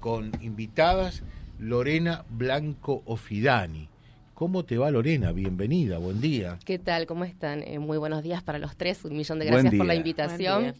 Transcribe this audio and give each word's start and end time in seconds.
con 0.00 0.32
invitadas 0.40 1.22
Lorena 1.58 2.24
Blanco 2.30 3.02
Ofidani. 3.04 3.88
¿Cómo 4.34 4.64
te 4.64 4.78
va 4.78 4.90
Lorena? 4.90 5.32
Bienvenida, 5.32 5.98
buen 5.98 6.20
día. 6.20 6.58
¿Qué 6.64 6.78
tal? 6.78 7.06
¿Cómo 7.06 7.24
están? 7.24 7.62
Eh, 7.62 7.78
muy 7.78 7.98
buenos 7.98 8.22
días 8.22 8.42
para 8.42 8.58
los 8.58 8.74
tres. 8.76 9.04
Un 9.04 9.14
millón 9.16 9.38
de 9.38 9.44
gracias 9.44 9.74
por 9.74 9.86
la 9.86 9.94
invitación. 9.94 10.74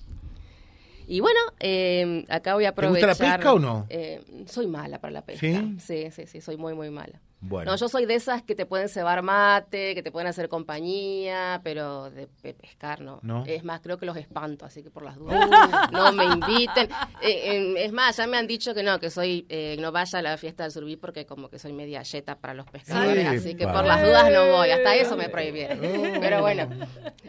Y 1.06 1.20
bueno, 1.20 1.38
eh, 1.58 2.24
acá 2.28 2.54
voy 2.54 2.64
a 2.64 2.70
aprovechar. 2.70 3.00
¿Te 3.00 3.06
gusta 3.08 3.24
la 3.24 3.36
pesca 3.36 3.52
o 3.52 3.58
no? 3.58 3.86
Eh, 3.90 4.22
soy 4.46 4.66
mala 4.66 4.98
para 4.98 5.12
la 5.12 5.22
pesca. 5.22 5.46
¿Sí? 5.46 5.76
Sí, 5.78 6.10
sí, 6.10 6.26
sí, 6.26 6.40
soy 6.40 6.56
muy, 6.56 6.72
muy 6.72 6.88
mala. 6.90 7.20
Bueno. 7.42 7.70
No, 7.70 7.76
yo 7.78 7.88
soy 7.88 8.04
de 8.04 8.14
esas 8.14 8.42
que 8.42 8.54
te 8.54 8.66
pueden 8.66 8.90
cebar 8.90 9.22
mate, 9.22 9.94
que 9.94 10.02
te 10.02 10.12
pueden 10.12 10.28
hacer 10.28 10.50
compañía, 10.50 11.62
pero 11.64 12.10
de, 12.10 12.26
pescar 12.26 13.00
no. 13.00 13.18
no. 13.22 13.44
Es 13.46 13.64
más, 13.64 13.80
creo 13.80 13.96
que 13.96 14.04
los 14.04 14.18
espanto, 14.18 14.66
así 14.66 14.82
que 14.82 14.90
por 14.90 15.02
las 15.02 15.16
dudas 15.16 15.48
no 15.92 16.12
me 16.12 16.24
inviten. 16.24 16.90
Eh, 17.22 17.74
es 17.78 17.92
más, 17.92 18.18
ya 18.18 18.26
me 18.26 18.36
han 18.36 18.46
dicho 18.46 18.74
que 18.74 18.82
no, 18.82 19.00
que 19.00 19.08
soy 19.08 19.46
eh, 19.48 19.76
no 19.80 19.90
vaya 19.90 20.18
a 20.18 20.22
la 20.22 20.36
fiesta 20.36 20.64
del 20.64 20.72
surví 20.72 20.96
porque 20.96 21.24
como 21.24 21.48
que 21.48 21.58
soy 21.58 21.72
media 21.72 22.02
yeta 22.02 22.36
para 22.38 22.52
los 22.52 22.66
pescadores, 22.66 23.26
así 23.26 23.54
que 23.54 23.66
por 23.66 23.86
las 23.86 24.02
dudas 24.02 24.30
no 24.30 24.46
voy. 24.52 24.70
Hasta 24.70 24.94
eso 24.96 25.16
me 25.16 25.30
prohibieron. 25.30 25.78
Oh. 25.78 26.20
Pero 26.20 26.42
bueno, 26.42 26.68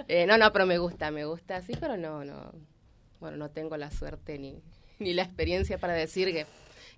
eh, 0.09 0.25
no, 0.25 0.37
no, 0.37 0.51
pero 0.51 0.65
me 0.65 0.77
gusta, 0.77 1.09
me 1.11 1.23
gusta, 1.23 1.61
sí, 1.61 1.73
pero 1.79 1.95
no, 1.95 2.25
no. 2.25 2.51
Bueno, 3.21 3.37
no 3.37 3.49
tengo 3.49 3.77
la 3.77 3.91
suerte 3.91 4.37
ni, 4.37 4.61
ni 4.99 5.13
la 5.13 5.23
experiencia 5.23 5.77
para 5.77 5.93
decir 5.93 6.33
que 6.33 6.45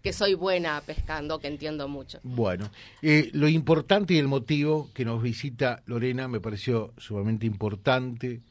que 0.03 0.11
soy 0.11 0.33
buena 0.33 0.81
pescando, 0.85 1.39
que 1.39 1.47
entiendo 1.47 1.87
mucho. 1.87 2.19
Bueno, 2.23 2.69
eh, 3.01 3.29
lo 3.31 3.47
importante 3.47 4.13
y 4.13 4.17
el 4.17 4.27
motivo 4.27 4.89
que 4.93 5.05
nos 5.05 5.23
visita 5.23 5.81
Lorena 5.85 6.27
me 6.27 6.41
pareció 6.41 6.93
sumamente 6.97 7.45
importante 7.45 8.41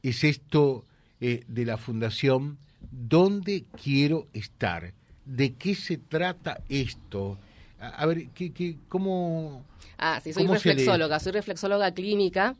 es 0.00 0.22
esto 0.22 0.84
eh, 1.20 1.42
de 1.48 1.66
la 1.66 1.76
fundación 1.76 2.56
¿Dónde 2.90 3.64
quiero 3.82 4.26
estar? 4.32 4.92
¿De 5.24 5.54
qué 5.54 5.74
se 5.74 5.98
trata 5.98 6.60
esto? 6.68 7.38
A, 7.80 7.88
a 7.88 8.06
ver, 8.06 8.28
¿qué, 8.28 8.52
qué, 8.52 8.76
¿cómo...? 8.88 9.64
Ah, 9.98 10.20
sí, 10.22 10.32
soy 10.32 10.46
reflexóloga, 10.46 11.18
soy 11.18 11.32
reflexóloga 11.32 11.92
clínica. 11.92 12.54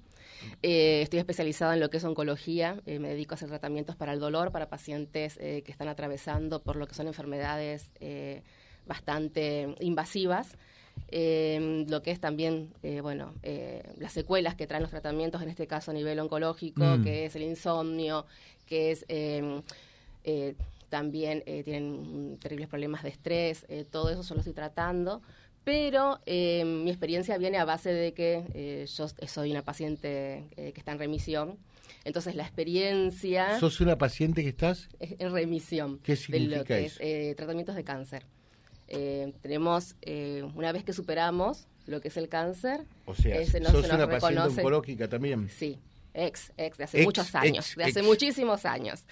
Eh, 0.63 1.03
estoy 1.03 1.19
especializada 1.19 1.75
en 1.75 1.81
lo 1.81 1.91
que 1.91 1.97
es 1.99 2.05
oncología, 2.05 2.81
eh, 2.87 2.99
me 2.99 3.09
dedico 3.09 3.35
a 3.35 3.37
hacer 3.37 3.49
tratamientos 3.49 3.97
para 3.97 4.13
el 4.13 4.21
dolor, 4.21 4.53
para 4.53 4.69
pacientes 4.69 5.37
eh, 5.41 5.63
que 5.65 5.73
están 5.73 5.89
atravesando 5.89 6.63
por 6.63 6.77
lo 6.77 6.87
que 6.87 6.95
son 6.95 7.07
enfermedades 7.07 7.91
eh, 8.01 8.43
bastante 8.87 9.75
invasivas. 9.81 10.57
Eh, 11.09 11.87
lo 11.89 12.03
que 12.03 12.11
es 12.11 12.21
también, 12.21 12.73
bueno, 13.03 13.33
las 13.99 14.13
secuelas 14.13 14.55
que 14.55 14.67
traen 14.67 14.83
los 14.83 14.91
tratamientos, 14.91 15.41
en 15.43 15.49
este 15.49 15.67
caso 15.67 15.91
a 15.91 15.95
nivel 15.95 16.19
oncológico, 16.21 16.83
Mm. 16.85 17.05
que 17.05 17.27
es 17.27 17.35
el 17.37 17.43
insomnio, 17.43 18.27
que 18.67 18.91
es 18.91 19.05
eh, 19.09 19.63
eh, 20.25 20.55
también 20.91 21.43
eh, 21.47 21.63
tienen 21.65 22.37
terribles 22.41 22.69
problemas 22.69 23.03
de 23.03 23.09
estrés, 23.09 23.65
eh, 23.69 23.85
todo 23.91 24.11
eso 24.11 24.23
yo 24.23 24.35
lo 24.35 24.41
estoy 24.41 24.53
tratando. 24.53 25.23
Pero 25.65 26.19
eh, 26.27 26.65
mi 26.65 26.91
experiencia 26.91 27.39
viene 27.39 27.59
a 27.59 27.65
base 27.65 27.93
de 27.93 28.13
que 28.15 28.45
eh, 28.55 28.87
yo 28.97 29.07
soy 29.27 29.51
una 29.53 29.63
paciente 29.63 30.45
eh, 30.57 30.73
que 30.73 30.81
está 30.81 30.93
en 30.93 30.99
remisión. 30.99 31.57
Entonces 32.05 32.35
la 32.35 32.43
experiencia 32.43 33.61
¿Sos 33.61 33.81
una 33.81 33.97
paciente 33.97 34.43
que 34.43 34.49
estás? 34.49 34.89
es 34.99 35.15
en 35.21 35.33
remisión 35.33 36.01
¿Qué 36.03 36.13
de 36.13 36.17
significa 36.17 36.57
lo 36.59 36.65
que 36.65 36.85
eso? 36.87 36.97
es 37.01 37.07
eh, 37.31 37.35
tratamientos 37.37 37.77
de 37.77 37.85
cáncer. 37.85 38.25
Eh, 38.89 39.33
tenemos, 39.41 39.95
eh, 40.03 40.43
una 40.55 40.73
vez 40.73 40.83
que 40.85 40.93
superamos 40.93 41.69
lo 41.87 42.01
que 42.01 42.09
es 42.09 42.17
el 42.17 42.29
cáncer, 42.29 42.85
O 43.07 43.15
sea, 43.15 43.39
no 43.39 43.45
sos 43.47 43.53
se 43.53 43.61
nos 43.61 43.95
una 43.95 44.09
paciente 44.09 44.61
oncológica 44.61 45.09
también. 45.09 45.49
sí, 45.49 45.79
ex, 46.15 46.53
ex, 46.57 46.79
de 46.79 46.85
hace 46.85 46.99
Ex, 46.99 47.07
muchos 47.07 47.35
años, 47.35 47.67
ex, 47.69 47.77
de 47.77 47.85
hace 47.85 48.03
muchísimos 48.03 48.65
años. 48.67 49.05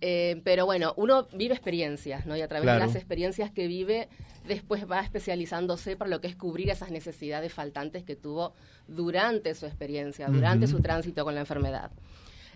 Eh, 0.00 0.40
pero 0.44 0.66
bueno, 0.66 0.94
uno 0.96 1.26
vive 1.34 1.54
experiencias, 1.54 2.26
¿no? 2.26 2.36
Y 2.36 2.42
a 2.42 2.48
través 2.48 2.64
Claro. 2.64 2.80
de 2.80 2.86
las 2.86 2.96
experiencias 2.96 3.50
que 3.50 3.66
vive, 3.66 4.08
después 4.46 4.90
va 4.90 5.00
especializándose 5.00 5.96
para 5.96 6.10
lo 6.10 6.20
que 6.20 6.28
es 6.28 6.36
cubrir 6.36 6.68
esas 6.70 6.90
necesidades 6.90 7.52
faltantes 7.52 8.02
que 8.04 8.16
tuvo 8.16 8.54
durante 8.88 9.54
su 9.54 9.66
experiencia, 9.66 10.26
durante 10.28 10.66
su 10.66 10.80
tránsito 10.80 11.24
con 11.24 11.34
la 11.34 11.40
enfermedad. 11.40 11.90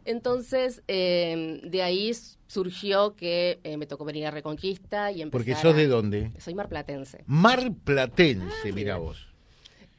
Entonces, 0.05 0.83
eh, 0.87 1.61
de 1.65 1.83
ahí 1.83 2.13
surgió 2.47 3.17
que 3.17 3.59
eh, 3.65 3.77
me 3.77 3.87
tocó 3.87 4.05
venir 4.05 4.27
a 4.27 4.31
Reconquista 4.31 5.11
y 5.11 5.21
empezar 5.23 5.31
Porque 5.33 5.55
sos 5.61 5.75
a- 5.75 5.77
de 5.77 5.87
dónde? 5.89 6.31
Soy 6.39 6.55
marplatense. 6.55 7.25
Mar 7.27 7.73
Platense, 7.85 8.73
mira 8.73 8.99
vos. 8.99 9.27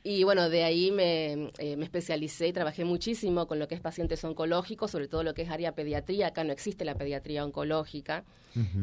Y 0.10 0.24
bueno, 0.24 0.50
de 0.50 0.64
ahí 0.64 0.90
me, 0.90 1.52
eh, 1.58 1.76
me 1.76 1.84
especialicé 1.84 2.48
y 2.48 2.54
trabajé 2.54 2.86
muchísimo 2.86 3.46
con 3.46 3.60
lo 3.60 3.68
que 3.68 3.76
es 3.76 3.82
pacientes 3.82 4.24
oncológicos, 4.24 4.90
sobre 4.90 5.10
todo 5.10 5.22
lo 5.22 5.34
que 5.34 5.42
es 5.42 5.50
área 5.50 5.76
pediatría. 5.76 6.28
Acá 6.28 6.46
no 6.46 6.54
existe 6.54 6.86
la 6.86 6.96
pediatría 6.96 7.44
oncológica. 7.44 8.24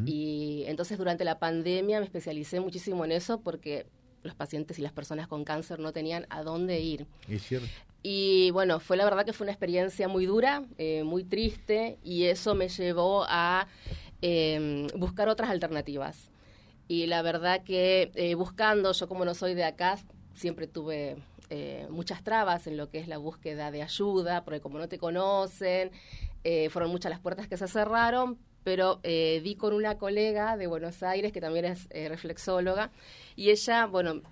Y 0.05 0.65
entonces 0.67 0.99
durante 0.99 1.25
la 1.25 1.39
pandemia 1.39 1.99
me 1.99 2.05
especialicé 2.05 2.61
muchísimo 2.61 3.07
en 3.07 3.13
eso 3.13 3.41
porque 3.41 3.87
los 4.23 4.35
pacientes 4.35 4.79
y 4.79 4.83
las 4.83 4.93
personas 4.93 5.27
con 5.27 5.45
cáncer 5.45 5.79
no 5.81 5.93
tenían 5.93 6.27
a 6.29 6.43
dónde 6.43 6.81
ir. 6.81 7.07
Es 7.27 7.43
cierto. 7.43 7.69
Y 8.03 8.51
bueno, 8.51 8.79
fue 8.79 8.99
la 8.99 9.05
verdad 9.05 9.25
que 9.25 9.33
fue 9.33 9.47
una 9.47 9.53
experiencia 9.53 10.09
muy 10.09 10.27
dura, 10.27 10.63
eh, 10.77 11.05
muy 11.05 11.25
triste, 11.25 11.97
y 12.05 12.25
eso 12.25 12.55
me 12.55 12.69
llevó 12.69 13.25
a 13.31 13.67
eh, 14.21 14.89
buscar 14.95 15.31
otras 15.31 15.49
alternativas. 15.49 16.29
Y 16.87 17.07
la 17.07 17.23
verdad 17.23 17.65
que 17.65 18.13
eh, 18.15 18.35
buscando, 18.35 18.93
yo 18.93 19.09
como 19.09 19.25
no 19.25 19.35
soy 19.35 19.55
de 19.55 19.65
acá, 19.65 19.99
siempre 20.35 20.67
tuve 20.67 21.17
eh, 21.51 21.87
muchas 21.91 22.23
trabas 22.23 22.67
en 22.67 22.77
lo 22.77 22.91
que 22.91 22.99
es 22.99 23.09
la 23.09 23.19
búsqueda 23.19 23.71
de 23.71 23.83
ayuda, 23.83 24.45
porque 24.45 24.61
como 24.61 24.79
no 24.79 24.89
te 24.89 24.99
conocen, 24.99 25.91
eh, 26.43 26.71
fueron 26.71 26.91
muchas 26.91 27.11
las 27.11 27.21
puertas 27.21 27.49
que 27.49 27.57
se 27.57 27.69
cerraron, 27.69 28.39
pero 28.63 29.01
eh, 29.03 29.41
di 29.45 29.57
con 29.57 29.75
una 29.75 29.99
colega 29.99 30.57
de 30.57 30.67
Buenos 30.67 31.03
Aires 31.03 31.33
que 31.33 31.41
también 31.41 31.67
es 31.67 31.89
reflexóloga, 31.91 32.91
y 33.37 33.51
ella, 33.51 33.87
bueno, 33.87 34.23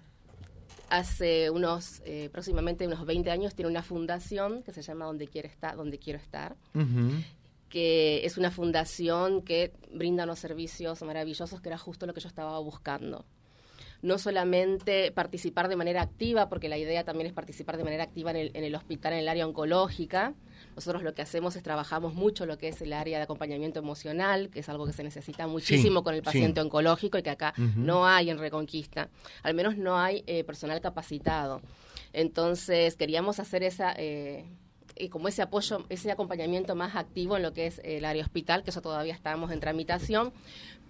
hace 0.88 1.50
unos, 1.50 2.02
próximamente 2.32 2.86
unos 2.86 3.04
20 3.06 3.30
años, 3.30 3.54
tiene 3.54 3.70
una 3.70 3.82
fundación 3.82 4.62
que 4.62 4.72
se 4.72 4.82
llama 4.82 5.06
Donde 5.06 5.26
Quiero 5.26 5.48
Estar, 5.48 5.76
Donde 5.76 5.98
Quiero 5.98 6.18
Estar, 6.18 6.56
que 7.68 8.24
es 8.26 8.36
una 8.36 8.50
fundación 8.50 9.42
que 9.42 9.72
brinda 9.91 10.24
unos 10.24 10.38
servicios 10.38 11.02
maravillosos, 11.02 11.60
que 11.60 11.68
era 11.68 11.78
justo 11.78 12.06
lo 12.06 12.14
que 12.14 12.20
yo 12.20 12.28
estaba 12.28 12.58
buscando. 12.58 13.24
No 14.02 14.18
solamente 14.18 15.12
participar 15.12 15.68
de 15.68 15.76
manera 15.76 16.02
activa, 16.02 16.48
porque 16.48 16.68
la 16.68 16.76
idea 16.76 17.04
también 17.04 17.28
es 17.28 17.32
participar 17.32 17.76
de 17.76 17.84
manera 17.84 18.02
activa 18.02 18.32
en 18.32 18.36
el, 18.36 18.50
en 18.54 18.64
el 18.64 18.74
hospital, 18.74 19.12
en 19.12 19.20
el 19.20 19.28
área 19.28 19.46
oncológica. 19.46 20.34
Nosotros 20.74 21.02
lo 21.02 21.14
que 21.14 21.22
hacemos 21.22 21.54
es 21.54 21.62
trabajamos 21.62 22.14
mucho 22.14 22.44
lo 22.44 22.58
que 22.58 22.68
es 22.68 22.82
el 22.82 22.92
área 22.92 23.18
de 23.18 23.24
acompañamiento 23.24 23.78
emocional, 23.78 24.48
que 24.50 24.60
es 24.60 24.68
algo 24.68 24.86
que 24.86 24.92
se 24.92 25.04
necesita 25.04 25.46
muchísimo 25.46 26.02
con 26.02 26.14
el 26.14 26.20
sí. 26.20 26.24
paciente 26.24 26.60
oncológico 26.60 27.18
y 27.18 27.22
que 27.22 27.30
acá 27.30 27.54
no 27.76 28.06
hay 28.06 28.30
en 28.30 28.38
Reconquista. 28.38 29.08
Al 29.42 29.54
menos 29.54 29.76
no 29.76 29.98
hay 29.98 30.24
eh, 30.26 30.44
personal 30.44 30.80
capacitado. 30.80 31.60
Entonces 32.12 32.96
queríamos 32.96 33.38
hacer 33.38 33.62
esa... 33.62 33.94
eh, 33.96 34.44
y 34.94 35.08
como 35.08 35.28
ese 35.28 35.42
apoyo, 35.42 35.84
ese 35.88 36.10
acompañamiento 36.10 36.74
más 36.74 36.96
activo 36.96 37.36
en 37.36 37.42
lo 37.42 37.52
que 37.52 37.66
es 37.66 37.80
el 37.82 38.04
área 38.04 38.22
hospital, 38.22 38.62
que 38.62 38.70
eso 38.70 38.82
todavía 38.82 39.14
estamos 39.14 39.50
en 39.50 39.58
tramitación, 39.58 40.32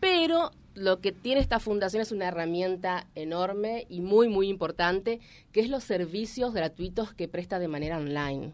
pero 0.03 0.51
lo 0.75 1.01
que 1.01 1.13
tiene 1.13 1.41
esta 1.41 1.61
fundación 1.61 2.03
es 2.03 2.11
una 2.11 2.27
herramienta 2.27 3.07
enorme 3.15 3.87
y 3.89 4.01
muy, 4.01 4.29
muy 4.29 4.49
importante, 4.49 5.21
que 5.53 5.61
es 5.61 5.69
los 5.69 5.85
servicios 5.85 6.53
gratuitos 6.53 7.15
que 7.15 7.29
presta 7.29 7.61
de 7.61 7.69
manera 7.69 7.99
online. 7.99 8.53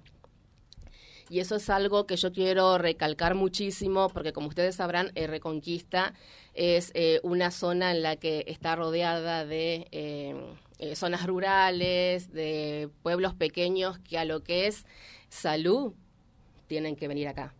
Y 1.31 1.41
eso 1.41 1.57
es 1.57 1.71
algo 1.71 2.07
que 2.07 2.17
yo 2.17 2.35
quiero 2.35 2.77
recalcar 2.77 3.35
muchísimo, 3.35 4.11
porque 4.11 4.35
como 4.35 4.49
ustedes 4.49 4.77
sabrán, 4.77 5.11
eh, 5.15 5.27
Reconquista 5.27 6.13
es 6.53 6.91
eh, 6.93 7.19
una 7.23 7.51
zona 7.51 7.93
en 7.93 8.03
la 8.03 8.17
que 8.17 8.45
está 8.47 8.77
rodeada 8.77 9.47
de 9.47 9.89
eh, 9.91 10.97
zonas 10.97 11.27
rurales, 11.27 12.31
de 12.31 12.91
pueblos 13.03 13.33
pequeños, 13.33 13.99
que 14.01 14.19
a 14.19 14.27
lo 14.27 14.45
que 14.45 14.67
es 14.67 14.85
salud 15.31 15.95
tienen 16.67 16.95
que 16.95 17.09
venir 17.09 17.27
acá, 17.27 17.55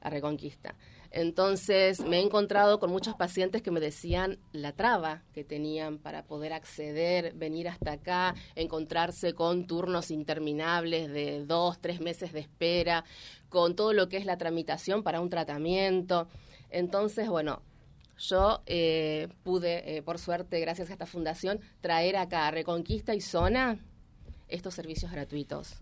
a 0.00 0.10
Reconquista. 0.10 0.74
Entonces 1.10 2.00
me 2.00 2.18
he 2.18 2.20
encontrado 2.22 2.78
con 2.78 2.90
muchos 2.90 3.16
pacientes 3.16 3.62
que 3.62 3.72
me 3.72 3.80
decían 3.80 4.38
la 4.52 4.72
traba 4.72 5.22
que 5.34 5.42
tenían 5.42 5.98
para 5.98 6.24
poder 6.24 6.52
acceder, 6.52 7.34
venir 7.34 7.68
hasta 7.68 7.92
acá, 7.92 8.34
encontrarse 8.54 9.34
con 9.34 9.66
turnos 9.66 10.12
interminables 10.12 11.10
de 11.10 11.44
dos, 11.44 11.80
tres 11.80 12.00
meses 12.00 12.32
de 12.32 12.40
espera, 12.40 13.04
con 13.48 13.74
todo 13.74 13.92
lo 13.92 14.08
que 14.08 14.18
es 14.18 14.24
la 14.24 14.38
tramitación 14.38 15.02
para 15.02 15.20
un 15.20 15.30
tratamiento. 15.30 16.28
Entonces, 16.70 17.28
bueno, 17.28 17.60
yo 18.18 18.62
eh, 18.66 19.28
pude, 19.42 19.96
eh, 19.96 20.02
por 20.02 20.18
suerte, 20.18 20.60
gracias 20.60 20.90
a 20.90 20.92
esta 20.92 21.06
fundación, 21.06 21.58
traer 21.80 22.16
acá 22.16 22.46
a 22.46 22.50
Reconquista 22.52 23.14
y 23.14 23.20
Zona 23.20 23.78
estos 24.46 24.74
servicios 24.74 25.10
gratuitos. 25.10 25.74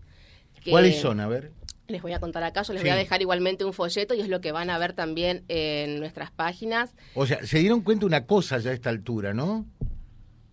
¿Cuáles 0.69 0.99
son? 0.99 1.19
A 1.19 1.27
ver. 1.27 1.51
Les 1.89 2.01
voy 2.01 2.13
a 2.13 2.19
contar 2.19 2.43
acá, 2.43 2.61
yo 2.63 2.73
les 2.73 2.81
Sí. 2.81 2.87
voy 2.87 2.91
a 2.95 2.97
dejar 2.97 3.21
igualmente 3.21 3.65
un 3.65 3.73
folleto 3.73 4.13
y 4.13 4.21
es 4.21 4.29
lo 4.29 4.41
que 4.41 4.51
van 4.51 4.69
a 4.69 4.77
ver 4.77 4.93
también 4.93 5.43
en 5.47 5.99
nuestras 5.99 6.31
páginas. 6.31 6.91
O 7.15 7.25
sea, 7.25 7.45
se 7.45 7.59
dieron 7.59 7.81
cuenta 7.81 8.05
una 8.05 8.25
cosa 8.25 8.57
ya 8.59 8.71
a 8.71 8.73
esta 8.73 8.89
altura, 8.89 9.33
¿no? 9.33 9.65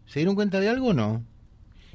¿Se 0.07 0.21
dieron 0.21 0.35
cuenta 0.35 0.61
de 0.61 0.69
algo 0.69 0.89
o 0.89 0.93
no? 0.95 1.25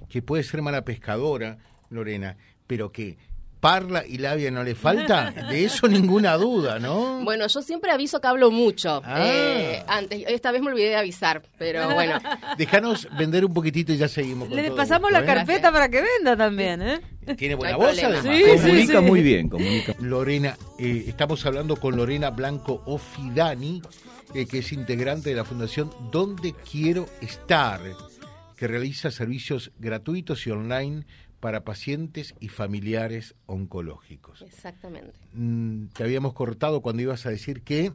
Que 0.10 0.22
puede 0.22 0.44
ser 0.44 0.62
mala 0.62 0.84
pescadora, 0.84 1.58
Lorena, 1.90 2.38
pero 2.68 2.92
que 2.92 3.18
parla 3.62 4.04
y 4.06 4.18
labia 4.18 4.50
no 4.52 4.64
le 4.64 4.74
falta, 4.76 5.32
de 5.32 5.64
eso 5.64 5.88
ninguna 5.88 6.36
duda, 6.36 6.80
¿no? 6.80 7.24
Bueno, 7.24 7.48
yo 7.48 7.62
siempre 7.62 7.92
aviso 7.92 8.20
que 8.20 8.28
hablo 8.28 8.50
mucho. 8.52 9.02
Ah. 9.06 9.24
Eh, 9.24 9.84
antes, 9.88 10.24
esta 10.28 10.52
vez 10.52 10.62
me 10.62 10.72
olvidé 10.72 10.90
de 10.90 10.96
avisar, 10.98 11.44
pero 11.58 11.94
bueno. 11.94 12.20
Déjanos 12.58 13.08
vender 13.18 13.46
un 13.46 13.54
poquitito 13.54 13.94
y 13.94 13.98
ya 13.98 14.08
seguimos. 14.08 14.48
Con 14.50 14.58
Le 14.58 14.66
todo 14.68 14.76
pasamos 14.76 15.12
gusto, 15.12 15.20
la 15.26 15.32
¿eh? 15.32 15.36
carpeta 15.36 15.72
para 15.72 15.88
que 15.90 16.02
venda 16.02 16.36
también, 16.36 16.82
¿eh? 16.82 17.02
Tiene 17.38 17.54
buena 17.56 17.74
No 17.74 17.78
voz, 17.78 18.00
problema. 18.00 18.20
además. 18.20 18.36
Sí, 18.36 18.44
sí, 18.44 18.58
comunica 18.68 19.00
sí. 19.00 19.06
muy 19.06 19.22
bien, 19.22 19.48
comunica. 19.48 19.96
Lorena, 20.00 20.58
eh, 20.80 21.06
estamos 21.08 21.46
hablando 21.46 21.76
con 21.76 21.96
Lorena 21.96 22.32
Blanco 22.32 22.82
Ofidani, 22.88 23.82
eh, 24.34 24.48
que 24.48 24.58
es 24.60 24.72
integrante 24.74 25.30
de 25.30 25.36
la 25.36 25.46
Fundación 25.46 25.92
Donde 26.12 26.54
Quiero 26.70 27.06
Estar, 27.22 27.80
que 28.58 28.68
realiza 28.68 29.12
servicios 29.12 29.72
gratuitos 29.78 30.48
y 30.48 30.52
online 30.52 31.06
para 31.42 31.66
pacientes 31.66 32.34
y 32.40 32.48
familiares 32.48 33.36
oncológicos. 33.48 34.42
Exactamente. 34.44 35.20
Mm, 35.34 35.88
te 35.88 36.04
habíamos 36.04 36.34
cortado 36.34 36.82
cuando 36.82 37.02
ibas 37.02 37.26
a 37.26 37.30
decir 37.30 37.64
que... 37.64 37.92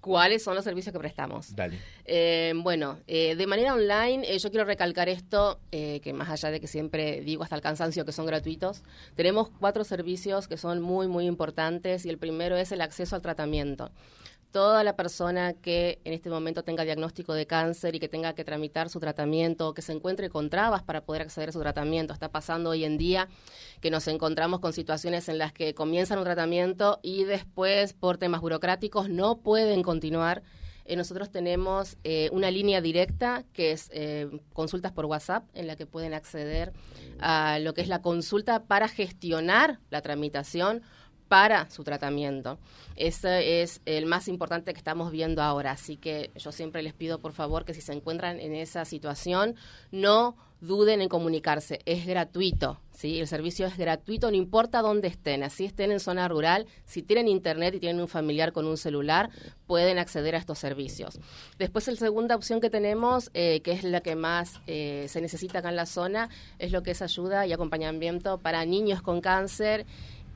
¿Cuáles 0.00 0.42
son 0.42 0.54
los 0.54 0.64
servicios 0.64 0.92
que 0.92 0.98
prestamos? 0.98 1.54
Dale. 1.54 1.78
Eh, 2.04 2.52
bueno, 2.56 2.98
eh, 3.06 3.36
de 3.36 3.46
manera 3.46 3.72
online, 3.72 4.26
eh, 4.28 4.38
yo 4.38 4.50
quiero 4.50 4.66
recalcar 4.66 5.08
esto, 5.08 5.60
que 5.70 6.12
más 6.14 6.28
allá 6.28 6.50
de 6.50 6.60
que 6.60 6.66
siempre 6.66 7.22
digo 7.22 7.42
hasta 7.42 7.56
el 7.56 7.62
cansancio 7.62 8.04
que 8.04 8.12
son 8.12 8.26
gratuitos, 8.26 8.82
tenemos 9.14 9.48
cuatro 9.60 9.82
servicios 9.84 10.46
que 10.46 10.58
son 10.58 10.82
muy, 10.82 11.08
muy 11.08 11.26
importantes 11.26 12.04
y 12.04 12.10
el 12.10 12.18
primero 12.18 12.56
es 12.56 12.70
el 12.72 12.82
acceso 12.82 13.16
al 13.16 13.22
tratamiento. 13.22 13.92
Toda 14.54 14.84
la 14.84 14.94
persona 14.94 15.54
que 15.54 15.98
en 16.04 16.12
este 16.12 16.30
momento 16.30 16.62
tenga 16.62 16.84
diagnóstico 16.84 17.34
de 17.34 17.44
cáncer 17.44 17.96
y 17.96 17.98
que 17.98 18.08
tenga 18.08 18.36
que 18.36 18.44
tramitar 18.44 18.88
su 18.88 19.00
tratamiento 19.00 19.74
que 19.74 19.82
se 19.82 19.90
encuentre 19.90 20.30
con 20.30 20.48
trabas 20.48 20.84
para 20.84 21.04
poder 21.04 21.22
acceder 21.22 21.48
a 21.48 21.52
su 21.52 21.58
tratamiento, 21.58 22.12
está 22.12 22.30
pasando 22.30 22.70
hoy 22.70 22.84
en 22.84 22.96
día 22.96 23.26
que 23.80 23.90
nos 23.90 24.06
encontramos 24.06 24.60
con 24.60 24.72
situaciones 24.72 25.28
en 25.28 25.38
las 25.38 25.52
que 25.52 25.74
comienzan 25.74 26.18
un 26.18 26.24
tratamiento 26.24 27.00
y 27.02 27.24
después 27.24 27.94
por 27.94 28.16
temas 28.16 28.42
burocráticos 28.42 29.08
no 29.08 29.38
pueden 29.38 29.82
continuar. 29.82 30.44
Eh, 30.84 30.94
nosotros 30.94 31.32
tenemos 31.32 31.96
eh, 32.04 32.28
una 32.30 32.52
línea 32.52 32.80
directa 32.80 33.44
que 33.54 33.72
es 33.72 33.90
eh, 33.92 34.30
consultas 34.52 34.92
por 34.92 35.06
WhatsApp 35.06 35.48
en 35.54 35.66
la 35.66 35.74
que 35.74 35.86
pueden 35.86 36.14
acceder 36.14 36.72
a 37.18 37.58
lo 37.58 37.74
que 37.74 37.80
es 37.80 37.88
la 37.88 38.02
consulta 38.02 38.62
para 38.62 38.86
gestionar 38.86 39.80
la 39.90 40.00
tramitación 40.00 40.82
para 41.28 41.70
su 41.70 41.84
tratamiento. 41.84 42.58
Ese 42.96 43.62
es 43.62 43.80
el 43.86 44.06
más 44.06 44.28
importante 44.28 44.72
que 44.72 44.78
estamos 44.78 45.10
viendo 45.10 45.42
ahora. 45.42 45.72
Así 45.72 45.96
que 45.96 46.30
yo 46.36 46.52
siempre 46.52 46.82
les 46.82 46.94
pido, 46.94 47.18
por 47.18 47.32
favor, 47.32 47.64
que 47.64 47.74
si 47.74 47.80
se 47.80 47.92
encuentran 47.92 48.40
en 48.40 48.54
esa 48.54 48.84
situación, 48.84 49.56
no 49.90 50.36
duden 50.60 51.02
en 51.02 51.08
comunicarse. 51.08 51.80
Es 51.84 52.06
gratuito, 52.06 52.80
¿sí? 52.92 53.20
El 53.20 53.26
servicio 53.26 53.66
es 53.66 53.76
gratuito, 53.76 54.30
no 54.30 54.36
importa 54.36 54.80
dónde 54.80 55.08
estén. 55.08 55.42
Así 55.42 55.66
estén 55.66 55.92
en 55.92 56.00
zona 56.00 56.26
rural, 56.28 56.66
si 56.84 57.02
tienen 57.02 57.28
internet 57.28 57.74
y 57.74 57.80
tienen 57.80 58.00
un 58.00 58.08
familiar 58.08 58.52
con 58.52 58.66
un 58.66 58.76
celular, 58.76 59.30
pueden 59.66 59.98
acceder 59.98 60.34
a 60.34 60.38
estos 60.38 60.58
servicios. 60.58 61.20
Después, 61.58 61.86
la 61.86 61.96
segunda 61.96 62.34
opción 62.34 62.60
que 62.60 62.70
tenemos, 62.70 63.30
eh, 63.34 63.60
que 63.62 63.72
es 63.72 63.84
la 63.84 64.00
que 64.00 64.16
más 64.16 64.60
eh, 64.66 65.06
se 65.08 65.20
necesita 65.20 65.58
acá 65.58 65.68
en 65.68 65.76
la 65.76 65.86
zona, 65.86 66.30
es 66.58 66.72
lo 66.72 66.82
que 66.82 66.92
es 66.92 67.02
ayuda 67.02 67.46
y 67.46 67.52
acompañamiento 67.52 68.38
para 68.38 68.64
niños 68.64 69.02
con 69.02 69.20
cáncer 69.20 69.84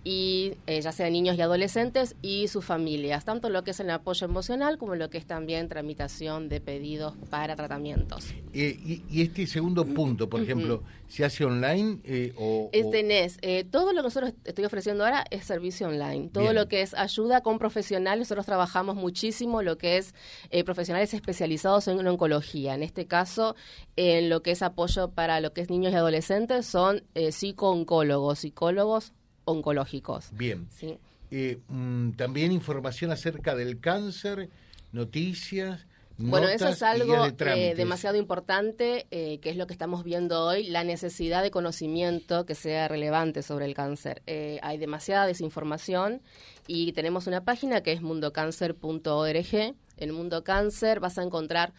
y 0.05 0.55
eh, 0.67 0.81
ya 0.81 0.93
sea 0.93 1.11
niños 1.11 1.37
y 1.37 1.43
adolescentes 1.43 2.17
y 2.23 2.49
sus 2.49 2.65
familias, 2.65 3.25
tanto 3.25 3.49
lo 3.51 3.65
que 3.65 3.73
es 3.73 3.81
el 3.81 3.91
apoyo 3.91 4.27
emocional 4.27 4.79
como 4.79 4.95
lo 4.95 5.11
que 5.11 5.19
es 5.19 5.27
también 5.27 5.69
tramitación 5.69 6.49
de 6.49 6.61
pedidos 6.61 7.15
para 7.31 7.57
tratamientos. 7.57 8.27
Eh, 8.53 8.79
y, 8.85 9.03
y 9.11 9.23
este 9.23 9.47
segundo 9.47 9.85
punto, 9.85 10.29
por 10.29 10.43
ejemplo, 10.43 10.83
¿se 11.09 11.25
hace 11.25 11.45
online 11.45 11.99
eh, 12.05 12.33
o...? 12.37 12.69
Es 12.73 12.91
tenés, 12.91 13.39
eh, 13.43 13.65
todo 13.65 13.93
lo 13.93 14.03
que 14.03 14.09
nosotros 14.09 14.35
estoy 14.45 14.65
ofreciendo 14.65 15.05
ahora 15.05 15.25
es 15.31 15.45
servicio 15.45 15.89
online. 15.89 16.29
Todo 16.29 16.45
Bien. 16.45 16.55
lo 16.55 16.69
que 16.69 16.83
es 16.83 16.95
ayuda 16.95 17.43
con 17.43 17.59
profesionales, 17.59 18.21
nosotros 18.21 18.47
trabajamos 18.47 18.97
muchísimo 18.97 19.63
lo 19.63 19.79
que 19.79 19.97
es 19.97 20.15
eh, 20.51 20.65
profesionales 20.65 21.13
especializados 21.15 21.89
en 21.89 22.07
oncología. 22.07 22.75
En 22.75 22.83
este 22.83 23.07
caso, 23.07 23.57
en 23.97 24.29
lo 24.29 24.43
que 24.43 24.53
es 24.53 24.63
apoyo 24.63 25.11
para 25.11 25.41
lo 25.41 25.53
que 25.53 25.63
es 25.63 25.71
niños 25.71 25.93
y 25.93 25.97
adolescentes, 25.97 26.67
son 26.67 27.03
eh, 27.15 27.33
psico-oncólogos, 27.33 28.41
psicólogos 28.41 29.13
oncológicos. 29.49 30.31
Bien. 30.33 30.69
¿sí? 30.71 30.99
Eh, 31.31 31.59
mm, 31.69 32.13
también 32.13 32.53
información 32.53 33.11
acerca 33.11 33.55
del 33.55 33.81
cáncer, 33.81 34.49
noticias, 34.93 35.87
Bueno, 36.19 36.49
eso 36.49 36.69
es 36.69 36.83
algo 36.83 37.31
de 37.31 37.71
eh, 37.71 37.75
demasiado 37.77 38.17
importante, 38.17 39.07
eh, 39.13 39.39
que 39.39 39.51
es 39.51 39.57
lo 39.57 39.69
que 39.69 39.73
estamos 39.73 40.03
viendo 40.03 40.45
hoy, 40.45 40.65
la 40.65 40.83
necesidad 40.83 41.45
de 41.45 41.53
conocimiento 41.53 42.45
que 42.45 42.57
sea 42.57 42.89
relevante 42.89 43.43
sobre 43.43 43.67
el 43.67 43.75
cáncer. 43.75 44.23
Eh, 44.27 44.59
hay 44.63 44.79
demasiada 44.79 45.27
desinformación 45.27 46.21
y 46.67 46.93
tenemos 46.93 47.29
una 47.29 47.45
página 47.45 47.83
que 47.83 47.93
es 47.93 48.03
mundocáncer.org. 48.03 49.75
En 49.97 50.11
Mundo 50.13 50.43
Cáncer 50.43 50.99
vas 50.99 51.19
a 51.19 51.23
encontrar 51.23 51.73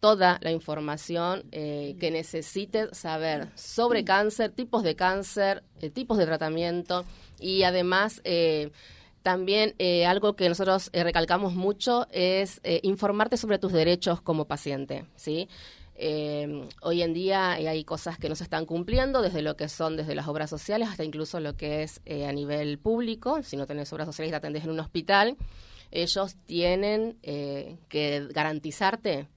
toda 0.00 0.38
la 0.40 0.50
información 0.50 1.44
eh, 1.52 1.96
que 2.00 2.10
necesites 2.10 2.96
saber 2.96 3.48
sobre 3.54 4.04
cáncer, 4.04 4.50
tipos 4.50 4.82
de 4.82 4.96
cáncer, 4.96 5.62
eh, 5.80 5.90
tipos 5.90 6.16
de 6.18 6.26
tratamiento 6.26 7.04
y 7.38 7.62
además 7.62 8.22
eh, 8.24 8.70
también 9.22 9.74
algo 10.06 10.34
que 10.34 10.48
nosotros 10.48 10.90
recalcamos 10.94 11.54
mucho 11.54 12.06
es 12.10 12.58
informarte 12.82 13.36
sobre 13.36 13.58
tus 13.58 13.70
derechos 13.70 14.22
como 14.22 14.46
paciente, 14.46 15.04
¿sí? 15.14 15.46
Hoy 16.80 17.02
en 17.02 17.12
día 17.12 17.50
hay 17.50 17.84
cosas 17.84 18.16
que 18.16 18.30
no 18.30 18.34
se 18.34 18.44
están 18.44 18.64
cumpliendo, 18.64 19.20
desde 19.20 19.42
lo 19.42 19.58
que 19.58 19.68
son 19.68 19.98
desde 19.98 20.14
las 20.14 20.26
obras 20.26 20.48
sociales 20.48 20.88
hasta 20.88 21.04
incluso 21.04 21.38
lo 21.38 21.54
que 21.54 21.82
es 21.82 22.00
a 22.26 22.32
nivel 22.32 22.78
público. 22.78 23.42
Si 23.42 23.58
no 23.58 23.66
tenés 23.66 23.92
obras 23.92 24.06
sociales 24.06 24.30
y 24.30 24.32
te 24.32 24.36
atendés 24.36 24.64
en 24.64 24.70
un 24.70 24.80
hospital, 24.80 25.36
ellos 25.90 26.36
tienen 26.46 27.18
que 27.20 28.26
garantizarte 28.32 29.28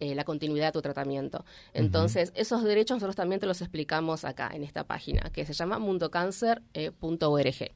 eh, 0.00 0.14
la 0.14 0.24
continuidad 0.24 0.66
de 0.66 0.72
tu 0.72 0.82
tratamiento. 0.82 1.44
Entonces, 1.74 2.32
esos 2.34 2.62
derechos 2.64 2.96
nosotros 2.96 3.16
también 3.16 3.40
te 3.40 3.46
los 3.46 3.60
explicamos 3.60 4.24
acá 4.24 4.50
en 4.52 4.64
esta 4.64 4.84
página, 4.84 5.30
que 5.30 5.44
se 5.44 5.52
llama 5.52 5.78
mundocáncer.org. 5.78 7.72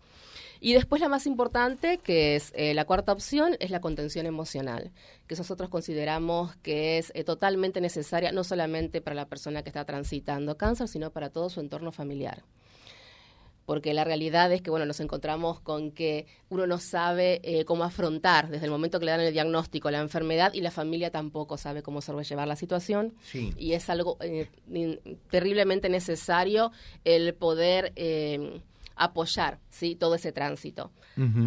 Y 0.61 0.75
después 0.75 1.01
la 1.01 1.09
más 1.09 1.27
importante, 1.27 1.99
que 1.99 2.37
es 2.37 2.53
eh, 2.55 2.73
la 2.73 2.85
cuarta 2.85 3.11
opción, 3.13 3.57
es 3.59 3.71
la 3.71 3.81
contención 3.81 4.27
emocional, 4.27 4.93
que 5.27 5.35
nosotros 5.35 5.69
consideramos 5.69 6.55
que 6.63 6.99
es 6.99 7.11
eh, 7.17 7.25
totalmente 7.25 7.81
necesaria 7.81 8.31
no 8.31 8.45
solamente 8.45 9.01
para 9.01 9.17
la 9.17 9.27
persona 9.27 9.65
que 9.65 9.71
está 9.71 9.85
transitando 9.85 10.57
cáncer, 10.57 10.87
sino 10.87 11.11
para 11.11 11.31
todo 11.31 11.51
su 11.51 11.59
entorno 11.59 11.91
familiar 11.91 12.45
porque 13.64 13.94
la 13.94 14.05
realidad 14.05 14.53
es 14.53 14.62
que 14.62 14.70
bueno 14.70 14.87
nos 14.87 15.00
encontramos 15.00 15.61
con 15.61 15.91
que 15.93 16.26
uno 16.49 16.67
no 16.67 16.79
sabe 16.79 17.41
eh, 17.44 17.64
cómo 17.64 17.85
afrontar 17.85 18.49
desde 18.49 18.64
el 18.67 18.70
momento 18.70 18.99
que 18.99 19.06
le 19.06 19.12
dan 19.12 19.20
el 19.20 19.32
diagnóstico 19.32 19.91
la 19.91 20.00
enfermedad 20.00 20.53
y 20.55 20.61
la 20.61 20.70
familia 20.70 21.11
tampoco 21.11 21.56
sabe 21.56 21.82
cómo 21.82 22.00
sobrellevar 22.00 22.49
la 22.49 22.56
situación 22.56 23.14
Sí. 23.23 23.55
y 23.56 23.73
es 23.75 23.88
algo 23.91 24.17
eh, 24.20 24.49
terriblemente 25.31 25.88
necesario 25.88 26.73
el 27.04 27.35
poder 27.35 27.92
eh, 27.97 28.61
apoyar 28.97 29.59
sí 29.71 29.95
todo 29.97 30.14
ese 30.14 30.33
tránsito. 30.33 30.90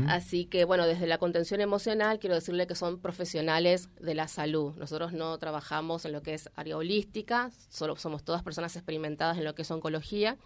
Así 0.07 0.45
que, 0.45 0.63
bueno, 0.65 0.85
desde 0.85 1.07
la 1.07 1.17
contención 1.17 1.59
emocional, 1.61 2.19
quiero 2.19 2.35
decirle 2.35 2.67
que 2.67 2.75
son 2.75 2.99
profesionales 2.99 3.89
de 3.99 4.13
la 4.13 4.27
salud. 4.27 4.73
Nosotros 4.77 5.11
no 5.13 5.37
trabajamos 5.39 6.05
en 6.05 6.11
lo 6.11 6.21
que 6.21 6.33
es 6.35 6.49
área 6.55 6.77
holística, 6.77 7.49
solo 7.69 7.95
somos 7.95 8.23
todas 8.23 8.43
personas 8.43 8.75
experimentadas 8.75 9.37
en 9.37 9.43
lo 9.43 9.55
que 9.55 9.61
es 9.63 9.71
oncología. 9.71 10.37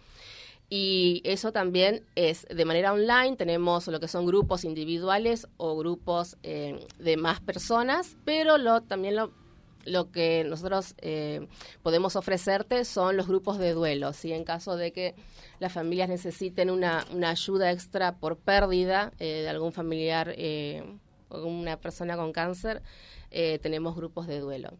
Y 0.72 1.20
eso 1.24 1.52
también 1.52 2.04
es 2.14 2.46
de 2.48 2.64
manera 2.64 2.92
online. 2.92 3.36
Tenemos 3.36 3.88
lo 3.88 3.98
que 3.98 4.06
son 4.08 4.24
grupos 4.24 4.64
individuales 4.64 5.48
o 5.56 5.76
grupos 5.76 6.36
eh, 6.44 6.86
de 6.98 7.16
más 7.16 7.40
personas, 7.40 8.16
pero 8.24 8.56
lo, 8.56 8.80
también 8.80 9.16
lo, 9.16 10.12
que 10.12 10.44
nosotros 10.44 10.94
eh, 10.98 11.48
podemos 11.82 12.14
ofrecerte 12.14 12.84
son 12.84 13.16
los 13.16 13.26
grupos 13.26 13.58
de 13.58 13.72
duelo. 13.72 14.12
¿sí? 14.12 14.32
En 14.32 14.44
caso 14.44 14.76
de 14.76 14.92
que 14.92 15.16
las 15.60 15.72
familias 15.72 16.08
necesiten 16.08 16.70
una, 16.70 17.04
una 17.12 17.30
ayuda 17.30 17.70
extra 17.70 18.16
por 18.16 18.36
pérdida 18.38 19.12
eh, 19.18 19.42
de 19.42 19.48
algún 19.48 19.72
familiar 19.72 20.32
eh, 20.36 20.82
o 21.28 21.44
una 21.44 21.76
persona 21.78 22.16
con 22.16 22.32
cáncer, 22.32 22.82
eh, 23.30 23.58
tenemos 23.62 23.94
grupos 23.94 24.26
de 24.26 24.40
duelo. 24.40 24.70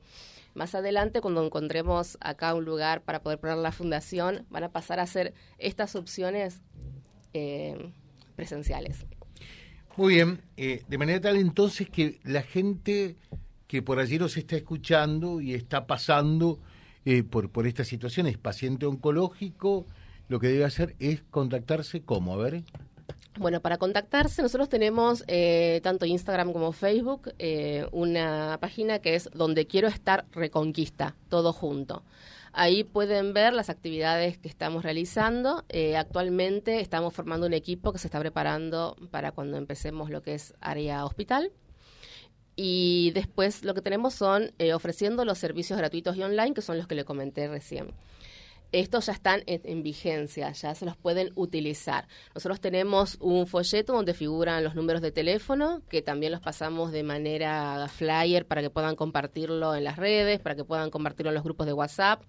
Más 0.55 0.75
adelante, 0.75 1.21
cuando 1.21 1.45
encontremos 1.45 2.19
acá 2.21 2.55
un 2.55 2.65
lugar 2.65 3.03
para 3.03 3.23
poder 3.23 3.39
poner 3.39 3.57
la 3.59 3.73
fundación, 3.73 4.47
van 4.51 4.65
a 4.65 4.73
pasar 4.73 4.99
a 5.01 5.05
hacer 5.05 5.35
estas 5.59 5.95
opciones 5.95 6.61
eh, 7.33 7.93
presenciales. 8.37 9.07
Muy 9.97 10.15
bien, 10.15 10.41
eh, 10.57 10.83
de 10.89 10.99
manera 10.99 11.21
tal 11.21 11.37
entonces 11.37 11.89
que 11.89 12.21
la 12.25 12.43
gente 12.43 13.17
que 13.67 13.83
por 13.83 13.99
allí 13.99 14.19
nos 14.19 14.37
está 14.37 14.57
escuchando 14.57 15.41
y 15.41 15.55
está 15.55 15.87
pasando 15.87 16.59
eh, 17.05 17.23
por, 17.23 17.51
por 17.51 17.67
esta 17.67 17.85
situación, 17.85 18.27
es 18.27 18.37
paciente 18.37 18.87
oncológico, 18.87 19.87
lo 20.29 20.41
que 20.41 20.49
debe 20.49 20.65
hacer 20.65 20.97
es 20.99 21.23
contactarse, 21.31 22.03
¿cómo? 22.03 22.35
A 22.35 22.37
ver. 22.37 22.63
Bueno, 23.39 23.61
para 23.61 23.79
contactarse, 23.79 24.43
nosotros 24.43 24.69
tenemos 24.69 25.25
eh, 25.29 25.81
tanto 25.85 26.05
Instagram 26.05 26.53
como 26.53 26.73
Facebook 26.73 27.33
eh, 27.39 27.87
una 27.93 28.59
página 28.61 28.99
que 28.99 29.15
es 29.15 29.31
donde 29.33 29.67
quiero 29.67 29.89
estar 29.89 30.27
Reconquista, 30.33 31.17
todo 31.29 31.53
junto. 31.53 32.03
Ahí 32.53 32.83
pueden 32.83 33.33
ver 33.33 33.53
las 33.53 33.71
actividades 33.71 34.37
que 34.37 34.49
estamos 34.49 34.83
realizando. 34.83 35.65
Eh, 35.69 35.97
actualmente 35.97 36.81
estamos 36.81 37.15
formando 37.15 37.47
un 37.47 37.53
equipo 37.53 37.93
que 37.93 37.99
se 37.99 38.09
está 38.09 38.19
preparando 38.19 38.97
para 39.13 39.31
cuando 39.31 39.57
empecemos 39.57 40.11
lo 40.11 40.23
que 40.23 40.35
es 40.35 40.55
área 40.61 41.05
hospital. 41.05 41.53
Y 42.57 43.13
después 43.15 43.65
lo 43.65 43.75
que 43.75 43.81
tenemos 43.81 44.13
son 44.13 44.53
ofreciendo 44.75 45.25
los 45.25 45.39
servicios 45.39 45.79
gratuitos 45.79 46.17
y 46.17 46.25
online, 46.25 46.53
que 46.53 46.63
son 46.63 46.77
los 46.77 46.89
que 46.89 46.97
le 46.97 47.05
comenté 47.05 47.47
recién 47.47 47.95
estos 48.73 49.07
ya 49.07 49.13
están 49.13 49.43
en, 49.47 49.83
vigencia, 49.83 50.53
ya 50.53 50.75
se 50.75 50.85
los 50.85 50.97
pueden 50.97 51.33
utilizar. 51.35 52.07
Nosotros 52.35 52.61
tenemos 52.61 53.17
un 53.21 53.47
folleto 53.47 53.93
donde 53.93 54.15
figuran 54.15 54.65
los 54.65 54.75
números 54.75 55.03
de 55.03 55.13
teléfono, 55.13 55.83
que 55.89 56.03
también 56.03 56.33
los 56.33 56.41
pasamos 56.41 56.93
de 56.93 57.03
manera 57.03 57.89
flyer 57.89 58.47
para 58.47 58.63
que 58.63 58.71
puedan 58.71 58.97
compartirlo 58.97 59.75
en 59.75 59.85
las 59.85 59.97
redes, 59.97 60.41
para 60.41 60.55
que 60.55 60.65
puedan 60.65 60.91
compartirlo 60.91 61.31
en 61.31 61.35
los 61.35 61.45
grupos 61.45 61.67
de 61.67 61.73
WhatsApp. 61.73 62.23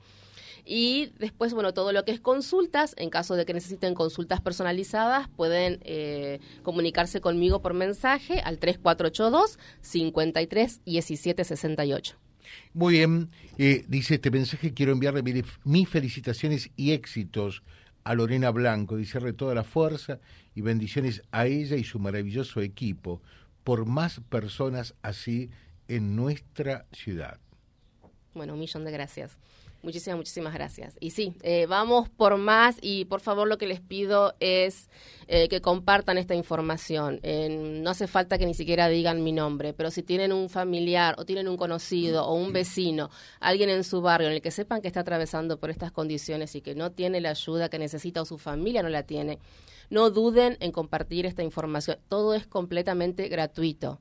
Y 0.63 1.11
después, 1.17 1.53
bueno, 1.53 1.73
todo 1.73 1.91
lo 1.91 2.05
que 2.05 2.11
es 2.11 2.19
consultas, 2.19 2.93
en 2.97 3.09
caso 3.09 3.35
de 3.35 3.45
que 3.45 3.53
necesiten 3.53 3.95
consultas 3.95 4.41
personalizadas, 4.41 5.27
pueden 5.29 5.79
eh, 5.83 6.39
comunicarse 6.63 7.19
conmigo 7.19 7.61
por 7.61 7.73
mensaje 7.73 8.41
al 8.41 8.59
3482 8.59 9.57
53 9.81 10.81
17 10.85 11.43
68. 11.43 12.30
Muy 12.73 12.95
bien, 12.95 13.29
eh, 13.57 13.85
dice 13.87 14.15
este 14.15 14.31
mensaje, 14.31 14.73
quiero 14.73 14.91
enviarle 14.91 15.23
mis 15.63 15.89
felicitaciones 15.89 16.71
y 16.75 16.91
éxitos 16.91 17.63
a 18.03 18.15
Lorena 18.15 18.49
Blanco, 18.49 18.97
dice 18.97 19.33
toda 19.33 19.53
la 19.53 19.63
fuerza 19.63 20.19
y 20.55 20.61
bendiciones 20.61 21.21
a 21.31 21.45
ella 21.45 21.75
y 21.75 21.83
su 21.83 21.99
maravilloso 21.99 22.61
equipo, 22.61 23.21
por 23.63 23.85
más 23.85 24.19
personas 24.29 24.95
así 25.01 25.49
en 25.87 26.15
nuestra 26.15 26.85
ciudad. 26.91 27.39
Bueno, 28.33 28.53
un 28.53 28.59
millón 28.59 28.85
de 28.85 28.91
gracias. 28.91 29.37
Muchísimas, 29.83 30.17
muchísimas 30.17 30.53
gracias. 30.53 30.95
Y 30.99 31.09
sí, 31.09 31.33
eh, 31.41 31.65
vamos 31.65 32.07
por 32.09 32.37
más 32.37 32.77
y 32.81 33.05
por 33.05 33.19
favor 33.19 33.47
lo 33.47 33.57
que 33.57 33.65
les 33.65 33.81
pido 33.81 34.35
es 34.39 34.89
eh, 35.27 35.49
que 35.49 35.59
compartan 35.59 36.19
esta 36.19 36.35
información. 36.35 37.19
no 37.23 37.89
hace 37.89 38.07
falta 38.07 38.37
que 38.37 38.45
ni 38.45 38.53
siquiera 38.53 38.89
digan 38.89 39.23
mi 39.23 39.31
nombre, 39.31 39.73
pero 39.73 39.89
si 39.89 40.03
tienen 40.03 40.33
un 40.33 40.49
familiar 40.49 41.15
o 41.17 41.25
tienen 41.25 41.47
un 41.47 41.57
conocido 41.57 42.25
o 42.25 42.35
un 42.35 42.53
vecino, 42.53 43.09
alguien 43.39 43.69
en 43.69 43.83
su 43.83 44.01
barrio 44.01 44.27
en 44.27 44.35
el 44.35 44.41
que 44.41 44.51
sepan 44.51 44.81
que 44.81 44.87
está 44.87 44.99
atravesando 44.99 45.59
por 45.59 45.71
estas 45.71 45.91
condiciones 45.91 46.55
y 46.55 46.61
que 46.61 46.75
no 46.75 46.91
tiene 46.91 47.19
la 47.19 47.31
ayuda 47.31 47.69
que 47.69 47.79
necesita 47.79 48.21
o 48.21 48.25
su 48.25 48.37
familia 48.37 48.83
no 48.83 48.89
la 48.89 49.03
tiene, 49.03 49.39
no 49.89 50.11
duden 50.11 50.57
en 50.59 50.71
compartir 50.71 51.25
esta 51.25 51.41
información. 51.41 51.97
Todo 52.07 52.35
es 52.35 52.45
completamente 52.45 53.27
gratuito. 53.29 53.99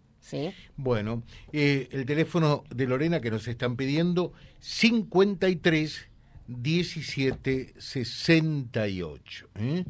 Bueno, 0.76 1.22
eh, 1.52 1.88
el 1.92 2.06
teléfono 2.06 2.64
de 2.74 2.86
Lorena 2.86 3.20
que 3.20 3.30
nos 3.30 3.46
están 3.48 3.76
pidiendo, 3.76 4.32
53 4.60 6.08
17 6.46 7.74
68. 7.78 9.48
¿eh? 9.56 9.84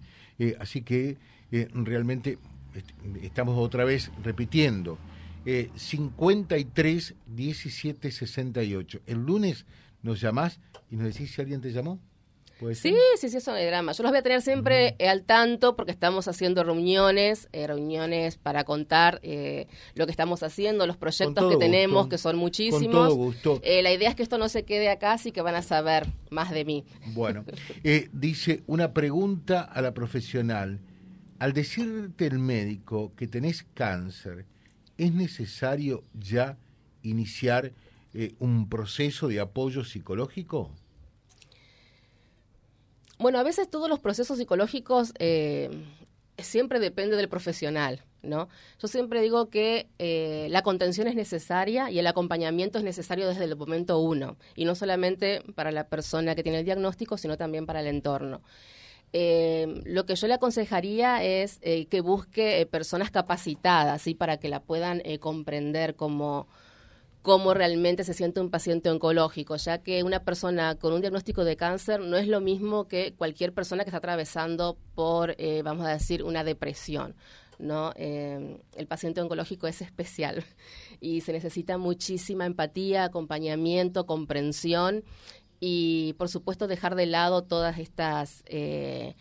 así 0.59 0.83
que 0.83 1.17
eh, 1.53 1.69
realmente 1.73 2.39
estamos 3.23 3.59
otra 3.59 3.85
vez 3.85 4.11
repitiendo. 4.23 4.99
53 5.45 7.15
17 7.27 8.11
68. 8.11 9.01
El 9.07 9.25
lunes 9.25 9.65
nos 10.03 10.21
llamás 10.21 10.61
y 10.91 10.97
nos 10.97 11.07
decís 11.07 11.33
si 11.33 11.41
alguien 11.41 11.61
te 11.61 11.73
llamó. 11.73 11.99
Sí, 12.75 12.95
sí, 13.19 13.29
sí, 13.29 13.37
eso 13.37 13.57
es 13.57 13.67
drama. 13.67 13.93
Yo 13.93 14.03
los 14.03 14.13
voy 14.13 14.19
a 14.19 14.23
tener 14.23 14.43
siempre 14.43 14.97
al 15.09 15.23
tanto 15.23 15.77
porque 15.77 15.93
estamos 15.93 16.29
haciendo 16.29 16.63
reuniones, 16.63 17.49
eh, 17.53 17.67
reuniones 17.67 18.37
para 18.37 18.65
contar 18.65 19.21
eh, 19.23 19.67
lo 19.95 20.07
que 20.07 20.11
estamos 20.11 20.43
haciendo, 20.43 20.87
los 20.87 20.97
proyectos 20.97 21.51
que 21.51 21.57
tenemos, 21.57 22.09
que 22.09 22.19
son 22.19 22.37
muchísimos. 22.37 23.35
Eh, 23.63 23.83
la 23.83 23.93
idea 23.93 24.11
es 24.11 24.15
que 24.15 24.23
esto 24.23 24.39
no 24.39 24.49
se 24.49 24.65
quede 24.65 24.91
acá, 24.91 25.13
así 25.13 25.33
que 25.33 25.43
van 25.43 25.55
a 25.55 25.63
saber 25.63 26.07
más 26.31 26.51
de 26.51 26.65
mí. 26.65 26.85
Bueno, 27.15 27.45
dice 28.13 28.63
una 28.67 28.93
pregunta 28.93 29.63
a 29.63 29.81
la 29.81 29.95
profesional. 29.95 30.81
Al 31.39 31.55
decirte 31.55 32.27
el 32.27 32.39
médico 32.39 33.15
que 33.17 33.27
tenés 33.27 33.65
cáncer, 33.73 34.45
¿es 34.99 35.15
necesario 35.15 36.05
ya 36.13 36.59
iniciar 37.03 37.73
un 38.39 38.69
proceso 38.69 39.29
de 39.29 39.41
apoyo 39.41 39.85
psicológico? 39.85 40.71
Bueno, 43.21 43.39
a 43.39 43.43
veces 43.43 43.69
todos 43.69 43.91
los 43.91 43.99
procesos 43.99 44.39
psicológicos 44.39 45.13
eh, 45.19 45.69
siempre 46.39 46.81
depende 46.81 47.17
del 47.17 47.29
profesional, 47.29 48.03
¿no? 48.23 48.49
Yo 48.81 48.89
siempre 48.89 49.21
digo 49.21 49.51
que 49.51 49.91
eh, 49.99 50.47
la 50.49 50.63
contención 50.63 51.07
es 51.07 51.15
necesaria 51.15 51.91
y 51.91 51.99
el 51.99 52.07
acompañamiento 52.07 52.79
es 52.79 52.85
necesario 52.85 53.29
desde 53.29 53.45
el 53.45 53.57
momento 53.57 53.99
uno, 53.99 54.39
y 54.57 54.65
no 54.65 54.75
solamente 54.75 55.43
para 55.55 55.71
la 55.71 55.87
persona 55.87 56.35
que 56.35 56.43
tiene 56.43 56.61
el 56.61 56.65
diagnóstico, 56.65 57.19
sino 57.19 57.37
también 57.37 57.67
para 57.67 57.81
el 57.81 57.89
entorno. 57.89 58.41
Eh, 59.13 59.83
lo 59.85 60.07
que 60.07 60.15
yo 60.15 60.27
le 60.27 60.35
aconsejaría 60.35 61.23
es 61.23 61.61
que 61.61 62.01
busque 62.01 62.67
personas 62.71 63.11
capacitadas, 63.11 64.01
¿sí? 64.01 64.15
Para 64.15 64.39
que 64.39 64.49
la 64.49 64.63
puedan 64.63 65.03
comprender 65.21 65.95
como 65.95 66.49
cómo 67.23 67.53
realmente 67.53 68.05
se 68.05 68.15
siente 68.15 68.41
un 68.41 68.51
paciente 68.51 68.91
oncológico, 68.91 69.57
ya 69.57 69.79
que 69.79 70.03
una 70.03 70.25
persona 70.25 70.77
con 70.77 70.93
un 70.93 71.01
diagnóstico 71.01 71.45
de 71.45 71.57
cáncer 71.57 72.01
no 72.01 72.17
es 72.17 72.27
lo 72.27 72.41
mismo 72.41 72.89
que 72.89 73.13
cualquier 73.13 73.53
persona 73.53 73.85
que 73.85 73.91
está 73.91 73.99
atravesando 73.99 74.79
por, 74.95 75.35
eh, 75.39 75.63
vamos 75.63 75.87
a 75.87 75.91
decir, 75.91 76.23
una 76.23 76.45
depresión. 76.45 77.15
¿no? 77.59 77.93
Eh, 77.97 78.59
el 78.75 78.87
paciente 78.87 79.21
oncológico 79.21 79.67
es 79.67 79.83
especial 79.83 80.43
y 81.01 81.21
se 81.21 81.33
necesita 81.33 81.77
muchísima 81.77 82.47
empatía, 82.47 83.05
acompañamiento, 83.05 84.07
comprensión 84.07 85.05
y, 85.61 86.15
por 86.15 86.31
supuesto, 86.31 86.69
dejar 86.69 86.95
de 86.95 87.07
lado 87.07 87.43
todas 87.43 87.79
estas... 87.79 88.43
Eh, 88.47 89.15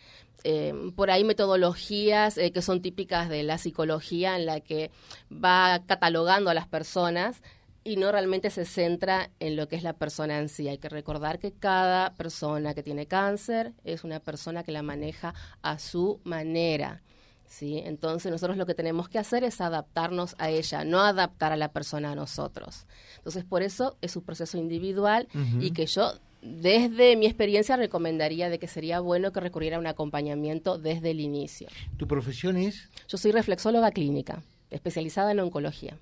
por 0.96 1.10
ahí 1.10 1.22
metodologías 1.22 2.36
que 2.36 2.62
son 2.62 2.80
típicas 2.80 3.28
de 3.28 3.42
la 3.42 3.58
psicología 3.58 4.36
en 4.36 4.46
la 4.46 4.60
que 4.60 4.90
va 5.30 5.82
catalogando 5.86 6.48
a 6.48 6.54
las 6.54 6.66
personas 6.66 7.42
y 7.82 7.96
no 7.96 8.12
realmente 8.12 8.50
se 8.50 8.64
centra 8.64 9.30
en 9.40 9.56
lo 9.56 9.68
que 9.68 9.76
es 9.76 9.82
la 9.82 9.94
persona 9.94 10.38
en 10.38 10.48
sí. 10.48 10.68
Hay 10.68 10.78
que 10.78 10.88
recordar 10.88 11.38
que 11.38 11.52
cada 11.52 12.14
persona 12.14 12.74
que 12.74 12.82
tiene 12.82 13.06
cáncer 13.06 13.72
es 13.84 14.04
una 14.04 14.20
persona 14.20 14.62
que 14.62 14.72
la 14.72 14.82
maneja 14.82 15.34
a 15.62 15.78
su 15.78 16.20
manera. 16.24 17.02
¿sí? 17.46 17.82
Entonces 17.84 18.30
nosotros 18.30 18.56
lo 18.56 18.66
que 18.66 18.74
tenemos 18.74 19.08
que 19.08 19.18
hacer 19.18 19.44
es 19.44 19.60
adaptarnos 19.60 20.36
a 20.38 20.50
ella, 20.50 20.84
no 20.84 21.00
adaptar 21.00 21.52
a 21.52 21.56
la 21.56 21.72
persona 21.72 22.12
a 22.12 22.14
nosotros. 22.14 22.86
Entonces 23.16 23.44
por 23.44 23.62
eso 23.62 23.96
es 24.02 24.16
un 24.16 24.22
proceso 24.22 24.58
individual 24.58 25.28
y 25.58 25.72
que 25.72 25.86
yo 25.86 26.12
desde 26.42 27.16
mi 27.16 27.26
experiencia 27.26 27.76
recomendaría 27.76 28.48
de 28.48 28.58
que 28.58 28.66
sería 28.66 29.00
bueno 29.00 29.32
que 29.32 29.40
recurriera 29.40 29.76
a 29.76 29.80
un 29.80 29.86
acompañamiento 29.86 30.78
desde 30.78 31.10
el 31.10 31.20
inicio. 31.20 31.68
¿Tu 31.96 32.06
profesión 32.06 32.56
es? 32.56 32.88
Yo 33.08 33.18
soy 33.18 33.32
reflexóloga 33.32 33.90
clínica, 33.90 34.42
especializada 34.70 35.32
en 35.32 35.40
oncología. 35.40 35.98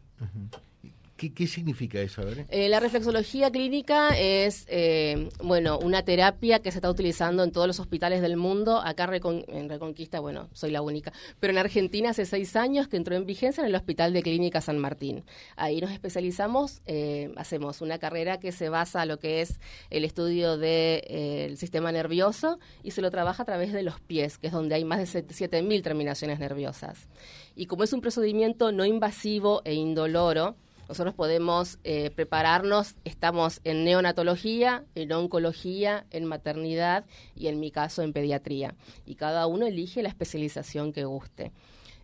¿Qué, 1.19 1.49
significa 1.49 2.01
eso? 2.01 2.23
Eh, 2.49 2.69
la 2.69 2.79
reflexología 2.79 3.51
clínica 3.51 4.17
es, 4.17 4.67
eh, 4.69 5.29
bueno, 5.43 5.77
una 5.81 6.05
terapia 6.05 6.61
que 6.61 6.71
se 6.71 6.79
está 6.79 6.89
utilizando 6.89 7.43
en 7.43 7.51
todos 7.51 7.67
los 7.67 7.81
hospitales 7.81 8.23
del 8.23 8.37
mundo. 8.37 8.81
Acá 8.81 9.11
en 9.13 9.69
Reconquista, 9.69 10.21
bueno, 10.21 10.49
soy 10.53 10.71
la 10.71 10.81
única. 10.81 11.13
Pero 11.41 11.51
en 11.51 11.59
Argentina 11.59 12.11
hace 12.11 12.25
seis 12.25 12.55
años 12.55 12.87
que 12.87 12.97
entró 12.97 13.17
en 13.17 13.27
vigencia 13.27 13.63
en 13.63 13.67
el 13.67 13.75
Hospital 13.75 14.13
de 14.13 14.23
Clínica 14.23 14.61
San 14.61 14.79
Martín. 14.79 15.25
Ahí 15.57 15.81
nos 15.81 15.91
especializamos, 15.91 16.83
eh, 16.87 17.33
hacemos 17.37 17.81
una 17.81 17.99
carrera 17.99 18.39
que 18.39 18.53
se 18.53 18.69
basa 18.69 19.03
en 19.03 19.09
lo 19.09 19.19
que 19.19 19.41
es 19.41 19.59
el 19.91 20.05
estudio 20.05 20.57
del 20.57 21.57
sistema 21.59 21.91
nervioso 21.91 22.61
y 22.85 22.93
se 22.93 23.03
lo 23.03 23.11
trabaja 23.11 23.43
a 23.43 23.47
través 23.47 23.73
de 23.73 23.83
los 23.83 23.99
pies, 23.99 24.39
que 24.39 24.47
es 24.47 24.53
donde 24.53 24.77
hay 24.77 24.85
más 24.85 25.01
de 25.01 25.25
7.000 25.25 25.83
terminaciones 25.83 26.39
nerviosas. 26.39 27.09
Y 27.57 27.67
como 27.67 27.83
es 27.83 27.93
un 27.93 28.01
procedimiento 28.01 28.71
no 28.71 28.85
invasivo 28.85 29.63
e 29.65 29.75
indoloro, 29.75 30.55
nosotros 30.89 31.15
podemos 31.15 31.79
eh, 31.85 32.11
prepararnos, 32.11 32.95
estamos 33.05 33.61
en 33.65 33.85
neonatología, 33.85 34.85
en 34.95 35.13
oncología, 35.13 36.07
en 36.11 36.25
maternidad 36.25 37.05
y 37.37 37.49
en 37.49 37.61
mi 37.61 37.71
caso 37.71 38.03
en 38.03 38.15
pediatría. 38.15 38.75
Y 39.05 39.17
cada 39.17 39.47
uno 39.47 39.67
elige 39.67 40.03
la 40.03 40.09
especialización 40.09 40.93
que 40.95 41.05
guste. 41.05 41.53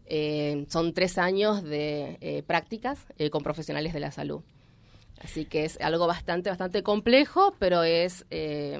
Eh, 0.06 0.66
son 0.68 0.92
tres 0.92 1.16
años 1.16 1.62
de 1.62 2.18
eh, 2.20 2.42
prácticas 2.42 3.06
con 3.30 3.42
profesionales 3.42 3.94
de 3.94 4.00
la 4.00 4.10
salud. 4.10 4.42
Así 5.18 5.46
que 5.46 5.64
es 5.64 5.80
algo 5.80 6.06
bastante, 6.06 6.50
bastante 6.50 6.82
complejo, 6.82 7.54
pero 7.58 7.84
es 7.84 8.26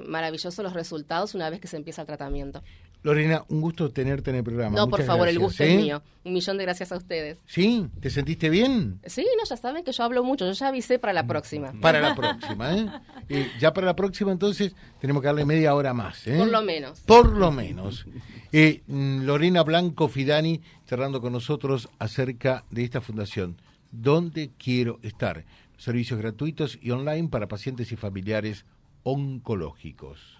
maravilloso 0.05 0.61
los 0.61 0.73
resultados 0.73 1.33
una 1.33 1.49
vez 1.49 1.59
que 1.59 1.67
se 1.67 1.77
empieza 1.77 2.01
el 2.01 2.07
tratamiento. 2.07 2.61
Lorena, 3.05 3.45
un 3.49 3.61
gusto 3.61 3.91
tenerte 3.91 4.31
en 4.31 4.37
el 4.37 4.43
programa. 4.43 4.75
No, 4.75 4.89
por 4.89 5.03
favor, 5.03 5.27
el 5.27 5.37
gusto 5.37 5.63
¿eh? 5.63 5.75
es 5.75 5.79
mío. 5.79 6.01
Un 6.23 6.33
millón 6.33 6.57
de 6.57 6.63
gracias 6.63 6.91
a 6.91 6.97
ustedes. 6.97 7.37
¿Sí? 7.45 7.85
¿Te 7.99 8.09
sentiste 8.09 8.49
bien? 8.49 8.99
Sí, 9.05 9.23
no, 9.37 9.47
ya 9.47 9.55
saben 9.57 9.83
que 9.83 9.91
yo 9.91 10.03
hablo 10.03 10.23
mucho. 10.23 10.43
Yo 10.47 10.53
ya 10.53 10.69
avisé 10.69 10.97
para 10.97 11.13
la 11.13 11.27
próxima. 11.27 11.71
Para 11.79 11.99
la 11.99 12.15
próxima, 12.17 12.75
¿eh? 12.75 12.87
Eh, 13.29 13.47
Ya 13.61 13.73
para 13.73 13.85
la 13.85 13.95
próxima, 13.95 14.31
entonces, 14.31 14.73
tenemos 14.99 15.21
que 15.21 15.27
darle 15.27 15.45
media 15.45 15.75
hora 15.75 15.93
más, 15.93 16.25
¿eh? 16.25 16.35
Por 16.35 16.47
lo 16.47 16.63
menos. 16.63 17.01
Por 17.01 17.31
lo 17.37 17.51
menos. 17.51 18.07
Eh, 18.51 18.81
mm, 18.87 19.21
Lorena 19.21 19.61
Blanco 19.61 20.07
Fidani 20.07 20.61
cerrando 20.87 21.21
con 21.21 21.31
nosotros 21.31 21.89
acerca 21.99 22.65
de 22.71 22.85
esta 22.85 23.01
fundación. 23.01 23.61
¿Dónde 23.91 24.49
quiero 24.57 24.97
estar? 25.03 25.45
Servicios 25.77 26.19
gratuitos 26.19 26.79
y 26.81 26.89
online 26.89 27.29
para 27.29 27.47
pacientes 27.47 27.91
y 27.91 27.97
familiares 27.97 28.65
oncológicos. 29.03 30.39